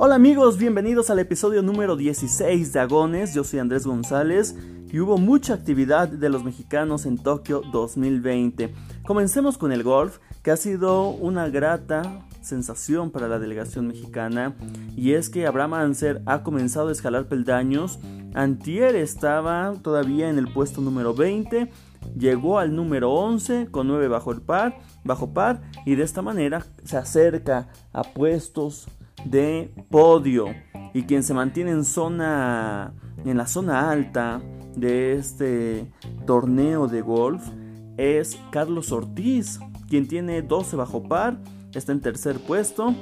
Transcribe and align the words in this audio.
Hola 0.00 0.14
amigos, 0.14 0.58
bienvenidos 0.58 1.10
al 1.10 1.18
episodio 1.18 1.60
número 1.60 1.96
16 1.96 2.72
de 2.72 2.78
Agones. 2.78 3.34
Yo 3.34 3.42
soy 3.42 3.58
Andrés 3.58 3.84
González 3.84 4.54
y 4.92 5.00
hubo 5.00 5.18
mucha 5.18 5.54
actividad 5.54 6.06
de 6.06 6.28
los 6.28 6.44
mexicanos 6.44 7.04
en 7.04 7.18
Tokio 7.18 7.62
2020. 7.72 8.72
Comencemos 9.04 9.58
con 9.58 9.72
el 9.72 9.82
golf, 9.82 10.18
que 10.44 10.52
ha 10.52 10.56
sido 10.56 11.08
una 11.08 11.48
grata 11.48 12.24
sensación 12.42 13.10
para 13.10 13.26
la 13.26 13.40
delegación 13.40 13.88
mexicana 13.88 14.54
y 14.96 15.14
es 15.14 15.30
que 15.30 15.48
Abraham 15.48 15.74
Anser 15.74 16.22
ha 16.26 16.44
comenzado 16.44 16.90
a 16.90 16.92
escalar 16.92 17.26
peldaños. 17.26 17.98
Antier 18.34 18.94
estaba 18.94 19.74
todavía 19.82 20.30
en 20.30 20.38
el 20.38 20.46
puesto 20.52 20.80
número 20.80 21.12
20, 21.12 21.72
llegó 22.16 22.60
al 22.60 22.76
número 22.76 23.12
11 23.14 23.66
con 23.72 23.88
9 23.88 24.06
bajo 24.06 24.30
el 24.30 24.42
par, 24.42 24.78
bajo 25.02 25.34
par 25.34 25.60
y 25.84 25.96
de 25.96 26.04
esta 26.04 26.22
manera 26.22 26.64
se 26.84 26.96
acerca 26.96 27.66
a 27.92 28.04
puestos 28.04 28.86
de 29.24 29.72
podio 29.90 30.46
y 30.94 31.02
quien 31.02 31.22
se 31.22 31.34
mantiene 31.34 31.70
en 31.70 31.84
zona 31.84 32.94
en 33.24 33.36
la 33.36 33.46
zona 33.46 33.90
alta 33.90 34.40
de 34.76 35.14
este 35.14 35.86
torneo 36.26 36.86
de 36.86 37.00
golf 37.00 37.42
es 37.96 38.38
Carlos 38.50 38.92
Ortiz, 38.92 39.58
quien 39.88 40.06
tiene 40.06 40.42
12 40.42 40.76
bajo 40.76 41.02
par, 41.02 41.38
está 41.74 41.92
en 41.92 42.00
tercer 42.00 42.38
puesto. 42.38 42.94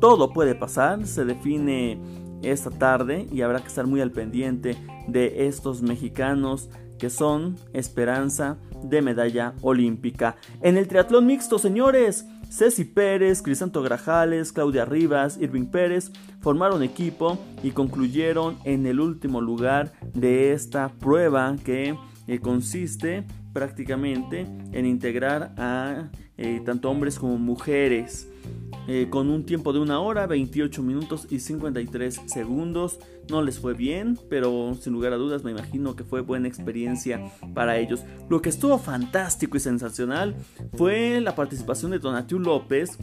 Todo 0.00 0.32
puede 0.32 0.54
pasar, 0.54 1.06
se 1.06 1.24
define 1.24 2.00
esta 2.42 2.70
tarde 2.70 3.26
y 3.30 3.42
habrá 3.42 3.60
que 3.60 3.68
estar 3.68 3.86
muy 3.86 4.00
al 4.00 4.12
pendiente 4.12 4.76
de 5.06 5.46
estos 5.46 5.82
mexicanos 5.82 6.70
que 6.98 7.10
son 7.10 7.56
esperanza 7.72 8.58
de 8.82 9.02
medalla 9.02 9.54
olímpica. 9.62 10.36
En 10.60 10.76
el 10.76 10.88
triatlón 10.88 11.26
mixto, 11.26 11.58
señores, 11.58 12.26
Ceci 12.50 12.84
Pérez, 12.84 13.42
Crisanto 13.42 13.80
Grajales, 13.80 14.52
Claudia 14.52 14.84
Rivas, 14.84 15.38
Irving 15.40 15.66
Pérez 15.66 16.10
formaron 16.40 16.82
equipo 16.82 17.38
y 17.62 17.70
concluyeron 17.70 18.58
en 18.64 18.86
el 18.86 18.98
último 18.98 19.40
lugar 19.40 19.92
de 20.14 20.52
esta 20.52 20.88
prueba 20.88 21.54
que 21.64 21.96
eh, 22.26 22.38
consiste 22.40 23.24
prácticamente 23.52 24.46
en 24.72 24.84
integrar 24.84 25.54
a 25.56 26.10
eh, 26.36 26.60
tanto 26.64 26.90
hombres 26.90 27.20
como 27.20 27.38
mujeres. 27.38 28.28
Eh, 28.88 29.08
con 29.10 29.30
un 29.30 29.44
tiempo 29.44 29.72
de 29.72 29.78
una 29.78 30.00
hora, 30.00 30.26
28 30.26 30.82
minutos 30.82 31.26
y 31.30 31.40
53 31.40 32.22
segundos. 32.26 32.98
No 33.28 33.42
les 33.42 33.58
fue 33.58 33.74
bien, 33.74 34.18
pero 34.28 34.74
sin 34.80 34.92
lugar 34.92 35.12
a 35.12 35.16
dudas 35.16 35.44
me 35.44 35.52
imagino 35.52 35.94
que 35.94 36.04
fue 36.04 36.20
buena 36.20 36.48
experiencia 36.48 37.20
para 37.54 37.78
ellos. 37.78 38.04
Lo 38.28 38.42
que 38.42 38.48
estuvo 38.48 38.78
fantástico 38.78 39.56
y 39.56 39.60
sensacional 39.60 40.34
fue 40.76 41.20
la 41.20 41.34
participación 41.34 41.92
de 41.92 41.98
Donatiu 41.98 42.38
López, 42.38 42.98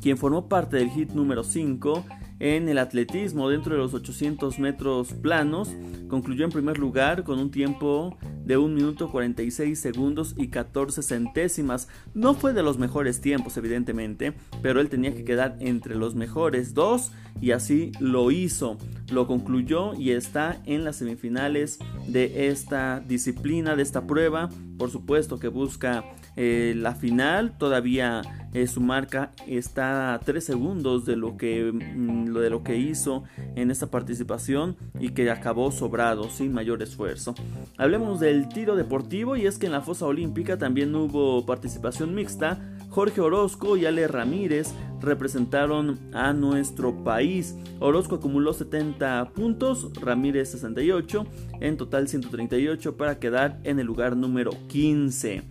quien 0.00 0.16
formó 0.16 0.48
parte 0.48 0.76
del 0.76 0.90
hit 0.90 1.10
número 1.10 1.44
5 1.44 2.04
en 2.40 2.68
el 2.68 2.78
atletismo 2.78 3.48
dentro 3.48 3.74
de 3.74 3.80
los 3.80 3.94
800 3.94 4.58
metros 4.58 5.12
planos. 5.12 5.70
Concluyó 6.08 6.44
en 6.44 6.50
primer 6.50 6.78
lugar 6.78 7.24
con 7.24 7.38
un 7.38 7.50
tiempo 7.50 8.16
de 8.48 8.56
1 8.56 8.74
minuto 8.74 9.10
46 9.10 9.78
segundos 9.78 10.34
y 10.38 10.48
14 10.48 11.02
centésimas. 11.02 11.86
No 12.14 12.32
fue 12.32 12.54
de 12.54 12.62
los 12.62 12.78
mejores 12.78 13.20
tiempos, 13.20 13.58
evidentemente, 13.58 14.32
pero 14.62 14.80
él 14.80 14.88
tenía 14.88 15.14
que 15.14 15.24
quedar 15.24 15.58
entre 15.60 15.94
los 15.94 16.14
mejores 16.14 16.72
dos 16.72 17.12
y 17.42 17.50
así 17.50 17.92
lo 18.00 18.30
hizo. 18.30 18.78
Lo 19.12 19.26
concluyó 19.26 19.94
y 19.94 20.12
está 20.12 20.62
en 20.64 20.84
las 20.84 20.96
semifinales 20.96 21.78
de 22.08 22.48
esta 22.48 23.00
disciplina, 23.00 23.76
de 23.76 23.82
esta 23.82 24.06
prueba. 24.06 24.48
Por 24.78 24.90
supuesto 24.90 25.38
que 25.38 25.48
busca 25.48 26.04
eh, 26.36 26.72
la 26.76 26.94
final. 26.94 27.58
Todavía 27.58 28.22
eh, 28.54 28.66
su 28.66 28.80
marca 28.80 29.32
está 29.46 30.14
a 30.14 30.20
3 30.20 30.42
segundos 30.42 31.04
de 31.04 31.16
lo, 31.16 31.36
que, 31.36 31.72
mm, 31.72 32.32
de 32.32 32.48
lo 32.48 32.62
que 32.62 32.76
hizo 32.76 33.24
en 33.56 33.70
esta 33.70 33.88
participación 33.88 34.76
y 34.98 35.10
que 35.10 35.30
acabó 35.30 35.72
sobrado, 35.72 36.30
sin 36.30 36.52
mayor 36.52 36.82
esfuerzo. 36.82 37.34
Hablemos 37.76 38.20
del 38.20 38.48
tiro 38.48 38.76
deportivo 38.76 39.36
y 39.36 39.46
es 39.46 39.58
que 39.58 39.66
en 39.66 39.72
la 39.72 39.82
fosa 39.82 40.06
olímpica 40.06 40.56
también 40.56 40.94
hubo 40.94 41.44
participación 41.44 42.14
mixta. 42.14 42.58
Jorge 42.90 43.20
Orozco 43.20 43.76
y 43.76 43.84
Ale 43.84 44.08
Ramírez 44.08 44.72
representaron 45.00 45.98
a 46.12 46.32
nuestro 46.32 47.04
país. 47.04 47.56
Orozco 47.80 48.16
acumuló 48.16 48.52
70 48.52 49.30
puntos, 49.34 49.90
Ramírez 50.00 50.50
68, 50.50 51.26
en 51.60 51.76
total 51.76 52.08
138 52.08 52.96
para 52.96 53.18
quedar 53.18 53.60
en 53.64 53.78
el 53.78 53.86
lugar 53.86 54.16
número 54.16 54.50
15. 54.68 55.42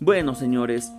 Bueno, 0.00 0.34
señores, 0.34 0.92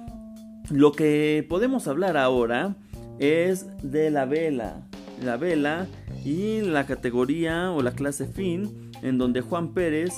lo 0.70 0.92
que 0.92 1.46
podemos 1.48 1.88
hablar 1.88 2.18
ahora 2.18 2.76
es 3.20 3.68
de 3.82 4.12
la 4.12 4.26
vela. 4.26 4.88
La 5.24 5.38
vela 5.38 5.88
y 6.24 6.62
la 6.62 6.86
categoría 6.86 7.72
o 7.72 7.82
la 7.82 7.92
clase 7.92 8.28
fin, 8.28 8.92
en 9.02 9.18
donde 9.18 9.42
Juan 9.42 9.74
Pérez 9.74 10.14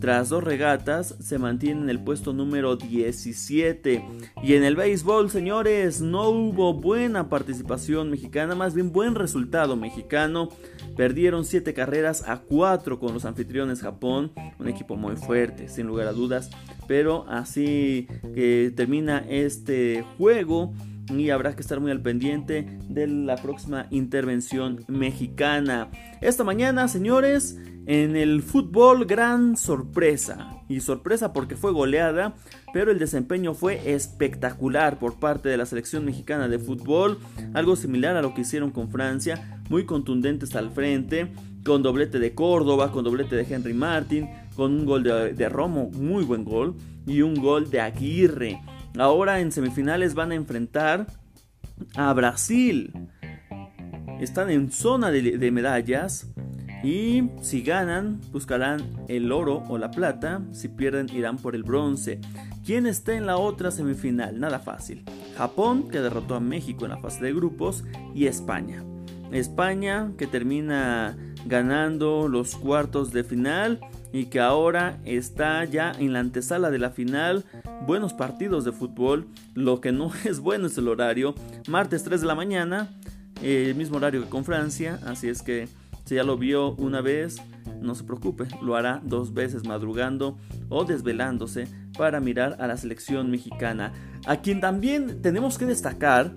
tras 0.00 0.28
dos 0.28 0.44
regatas 0.44 1.16
se 1.20 1.38
mantiene 1.38 1.82
en 1.82 1.90
el 1.90 2.02
puesto 2.02 2.32
número 2.32 2.76
17. 2.76 4.04
Y 4.42 4.54
en 4.54 4.64
el 4.64 4.76
béisbol, 4.76 5.30
señores, 5.30 6.00
no 6.00 6.28
hubo 6.28 6.74
buena 6.74 7.28
participación 7.28 8.10
mexicana, 8.10 8.54
más 8.54 8.74
bien 8.74 8.92
buen 8.92 9.14
resultado 9.14 9.76
mexicano. 9.76 10.50
Perdieron 10.96 11.44
7 11.44 11.74
carreras 11.74 12.26
a 12.26 12.38
4 12.40 12.98
con 12.98 13.14
los 13.14 13.24
anfitriones 13.24 13.80
Japón, 13.80 14.32
un 14.58 14.68
equipo 14.68 14.96
muy 14.96 15.16
fuerte, 15.16 15.68
sin 15.68 15.86
lugar 15.86 16.08
a 16.08 16.12
dudas. 16.12 16.50
Pero 16.86 17.24
así 17.28 18.06
que 18.34 18.72
termina 18.74 19.24
este 19.28 20.04
juego 20.18 20.72
y 21.08 21.30
habrá 21.30 21.54
que 21.54 21.62
estar 21.62 21.80
muy 21.80 21.90
al 21.90 22.00
pendiente 22.00 22.78
de 22.88 23.06
la 23.06 23.36
próxima 23.36 23.86
intervención 23.90 24.84
mexicana. 24.88 25.90
Esta 26.20 26.44
mañana, 26.44 26.88
señores, 26.88 27.58
en 27.86 28.16
el 28.16 28.42
fútbol, 28.42 29.06
gran 29.06 29.56
sorpresa. 29.56 30.52
Y 30.68 30.80
sorpresa 30.80 31.32
porque 31.32 31.56
fue 31.56 31.72
goleada, 31.72 32.34
pero 32.72 32.90
el 32.90 32.98
desempeño 32.98 33.54
fue 33.54 33.92
espectacular 33.92 34.98
por 34.98 35.20
parte 35.20 35.48
de 35.48 35.56
la 35.56 35.66
selección 35.66 36.04
mexicana 36.04 36.48
de 36.48 36.58
fútbol. 36.58 37.18
Algo 37.54 37.76
similar 37.76 38.16
a 38.16 38.22
lo 38.22 38.34
que 38.34 38.40
hicieron 38.40 38.72
con 38.72 38.90
Francia, 38.90 39.62
muy 39.70 39.84
contundentes 39.84 40.56
al 40.56 40.70
frente, 40.70 41.28
con 41.64 41.82
doblete 41.82 42.18
de 42.18 42.34
Córdoba, 42.34 42.90
con 42.90 43.04
doblete 43.04 43.36
de 43.36 43.46
Henry 43.48 43.74
Martin, 43.74 44.28
con 44.56 44.72
un 44.72 44.84
gol 44.84 45.04
de, 45.04 45.34
de 45.34 45.48
Romo, 45.48 45.90
muy 45.92 46.24
buen 46.24 46.44
gol, 46.44 46.74
y 47.06 47.22
un 47.22 47.36
gol 47.36 47.70
de 47.70 47.80
Aguirre. 47.80 48.60
Ahora 48.98 49.40
en 49.40 49.52
semifinales 49.52 50.14
van 50.14 50.32
a 50.32 50.34
enfrentar 50.34 51.06
a 51.96 52.12
Brasil. 52.14 52.92
Están 54.20 54.50
en 54.50 54.72
zona 54.72 55.10
de, 55.10 55.50
medallas. 55.50 56.32
Y 56.82 57.30
si 57.42 57.62
ganan, 57.62 58.20
buscarán 58.32 59.04
el 59.08 59.32
oro 59.32 59.64
o 59.68 59.76
la 59.76 59.90
plata. 59.90 60.42
Si 60.52 60.68
pierden, 60.68 61.08
irán 61.12 61.36
por 61.36 61.54
el 61.54 61.62
bronce. 61.62 62.20
¿Quién 62.64 62.86
está 62.86 63.14
en 63.14 63.26
la 63.26 63.36
otra 63.36 63.70
semifinal? 63.70 64.40
Nada 64.40 64.60
fácil. 64.60 65.04
Japón, 65.36 65.88
que 65.88 66.00
derrotó 66.00 66.34
a 66.34 66.40
México 66.40 66.84
en 66.84 66.92
la 66.92 66.98
fase 66.98 67.24
de 67.24 67.34
grupos. 67.34 67.84
Y 68.14 68.26
España. 68.26 68.82
España, 69.30 70.12
que 70.16 70.26
termina 70.26 71.16
ganando 71.44 72.28
los 72.28 72.56
cuartos 72.56 73.12
de 73.12 73.24
final 73.24 73.80
y 74.12 74.26
que 74.26 74.40
ahora 74.40 74.98
está 75.04 75.64
ya 75.64 75.92
en 75.98 76.12
la 76.12 76.20
antesala 76.20 76.70
de 76.70 76.78
la 76.78 76.90
final. 76.90 77.44
Buenos 77.86 78.12
partidos 78.12 78.64
de 78.64 78.72
fútbol. 78.72 79.26
Lo 79.54 79.80
que 79.80 79.92
no 79.92 80.10
es 80.24 80.40
bueno 80.40 80.66
es 80.66 80.78
el 80.78 80.88
horario. 80.88 81.34
Martes 81.68 82.04
3 82.04 82.20
de 82.20 82.26
la 82.26 82.34
mañana. 82.34 82.88
el 83.42 83.74
mismo 83.74 83.96
horario 83.96 84.22
que 84.22 84.28
con 84.28 84.44
Francia. 84.44 84.98
Así 85.06 85.28
es 85.28 85.42
que 85.42 85.68
si 86.04 86.14
ya 86.14 86.24
lo 86.24 86.36
vio 86.38 86.72
una 86.76 87.00
vez, 87.00 87.36
no 87.80 87.94
se 87.94 88.04
preocupe. 88.04 88.46
Lo 88.62 88.76
hará 88.76 89.00
dos 89.04 89.34
veces 89.34 89.66
madrugando 89.66 90.38
o 90.68 90.84
desvelándose 90.84 91.68
para 91.96 92.20
mirar 92.20 92.56
a 92.60 92.66
la 92.66 92.76
selección 92.76 93.30
mexicana. 93.30 93.92
A 94.26 94.36
quien 94.36 94.60
también 94.60 95.20
tenemos 95.22 95.58
que 95.58 95.66
destacar 95.66 96.32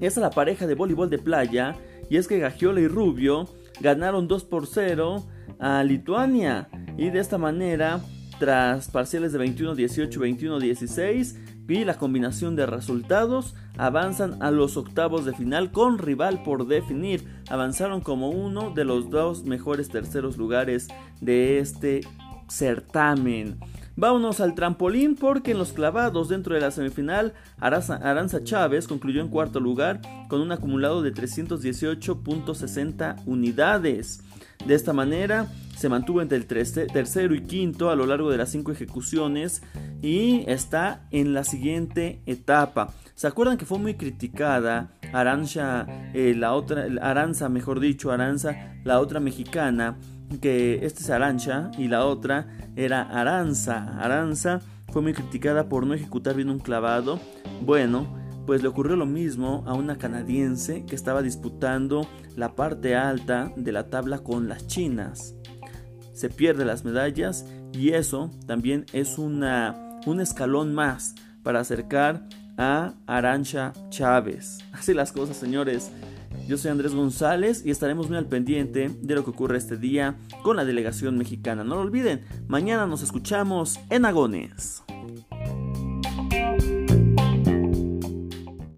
es 0.00 0.18
a 0.18 0.20
la 0.20 0.30
pareja 0.30 0.66
de 0.66 0.74
voleibol 0.74 1.10
de 1.10 1.18
playa. 1.18 1.76
Y 2.10 2.16
es 2.16 2.26
que 2.26 2.38
Gagiola 2.38 2.80
y 2.80 2.88
Rubio 2.88 3.48
ganaron 3.80 4.28
2 4.28 4.44
por 4.44 4.66
0 4.66 5.24
a 5.62 5.82
Lituania 5.84 6.68
y 6.98 7.08
de 7.08 7.20
esta 7.20 7.38
manera 7.38 8.00
tras 8.38 8.90
parciales 8.90 9.32
de 9.32 9.38
21-18, 9.38 10.18
21-16 10.18 11.36
y 11.72 11.84
la 11.86 11.94
combinación 11.94 12.54
de 12.54 12.66
resultados 12.66 13.54
avanzan 13.78 14.42
a 14.42 14.50
los 14.50 14.76
octavos 14.76 15.24
de 15.24 15.32
final 15.32 15.72
con 15.72 15.96
rival 15.96 16.42
por 16.42 16.66
definir. 16.66 17.24
Avanzaron 17.48 18.02
como 18.02 18.28
uno 18.28 18.74
de 18.74 18.84
los 18.84 19.08
dos 19.08 19.44
mejores 19.44 19.88
terceros 19.88 20.36
lugares 20.36 20.88
de 21.22 21.60
este 21.60 22.02
certamen. 22.46 23.58
Vámonos 23.96 24.40
al 24.40 24.54
trampolín 24.54 25.16
porque 25.16 25.52
en 25.52 25.58
los 25.58 25.72
clavados 25.72 26.28
dentro 26.28 26.54
de 26.54 26.60
la 26.60 26.70
semifinal 26.70 27.32
Aranza 27.58 28.44
Chávez 28.44 28.86
concluyó 28.86 29.22
en 29.22 29.28
cuarto 29.28 29.58
lugar 29.58 30.02
con 30.28 30.42
un 30.42 30.52
acumulado 30.52 31.00
de 31.00 31.14
318.60 31.14 33.22
unidades. 33.24 34.22
De 34.66 34.74
esta 34.74 34.92
manera 34.92 35.46
se 35.76 35.88
mantuvo 35.88 36.22
entre 36.22 36.38
el 36.38 36.46
tercero 36.46 37.34
y 37.34 37.42
quinto 37.42 37.90
a 37.90 37.96
lo 37.96 38.06
largo 38.06 38.30
de 38.30 38.38
las 38.38 38.50
cinco 38.50 38.70
ejecuciones 38.70 39.62
y 40.00 40.44
está 40.46 41.06
en 41.10 41.34
la 41.34 41.44
siguiente 41.44 42.22
etapa. 42.26 42.94
¿Se 43.14 43.26
acuerdan 43.26 43.56
que 43.56 43.66
fue 43.66 43.78
muy 43.78 43.94
criticada 43.94 44.92
Aranza, 45.12 45.86
eh, 46.14 46.34
la 46.36 46.54
otra, 46.54 46.86
Aranza, 47.00 47.48
mejor 47.48 47.80
dicho, 47.80 48.10
Aranza, 48.10 48.76
la 48.84 49.00
otra 49.00 49.20
mexicana, 49.20 49.98
que 50.40 50.84
esta 50.86 51.00
es 51.00 51.10
Arancha 51.10 51.70
y 51.76 51.88
la 51.88 52.06
otra 52.06 52.46
era 52.76 53.02
Aranza. 53.02 53.98
Aranza 53.98 54.60
fue 54.88 55.02
muy 55.02 55.12
criticada 55.12 55.68
por 55.68 55.86
no 55.86 55.94
ejecutar 55.94 56.34
bien 56.34 56.48
un 56.48 56.58
clavado. 56.58 57.20
Bueno, 57.62 58.21
pues 58.46 58.62
le 58.62 58.68
ocurrió 58.68 58.96
lo 58.96 59.06
mismo 59.06 59.62
a 59.66 59.74
una 59.74 59.98
canadiense 59.98 60.84
que 60.84 60.94
estaba 60.94 61.22
disputando 61.22 62.06
la 62.36 62.54
parte 62.54 62.96
alta 62.96 63.52
de 63.56 63.72
la 63.72 63.88
tabla 63.88 64.18
con 64.18 64.48
las 64.48 64.66
chinas. 64.66 65.34
Se 66.12 66.28
pierde 66.28 66.64
las 66.64 66.84
medallas 66.84 67.46
y 67.72 67.90
eso 67.90 68.30
también 68.46 68.86
es 68.92 69.18
una, 69.18 70.00
un 70.06 70.20
escalón 70.20 70.74
más 70.74 71.14
para 71.42 71.60
acercar 71.60 72.28
a 72.58 72.94
Arancha 73.06 73.72
Chávez. 73.90 74.58
Así 74.72 74.94
las 74.94 75.12
cosas, 75.12 75.36
señores. 75.36 75.90
Yo 76.48 76.58
soy 76.58 76.70
Andrés 76.70 76.94
González 76.94 77.62
y 77.64 77.70
estaremos 77.70 78.08
muy 78.08 78.18
al 78.18 78.26
pendiente 78.26 78.90
de 79.00 79.14
lo 79.14 79.24
que 79.24 79.30
ocurre 79.30 79.58
este 79.58 79.76
día 79.76 80.16
con 80.42 80.56
la 80.56 80.64
delegación 80.64 81.16
mexicana. 81.16 81.62
No 81.62 81.76
lo 81.76 81.82
olviden, 81.82 82.24
mañana 82.48 82.86
nos 82.86 83.02
escuchamos 83.02 83.78
en 83.90 84.04
Agones. 84.04 84.82